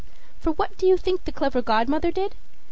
[0.39, 2.33] For what do you think the clever godmother did?